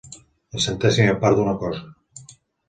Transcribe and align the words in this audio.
La 0.55 0.61
centèsima 0.63 1.13
part 1.25 1.37
d'una 1.41 1.55
cosa. 1.65 2.33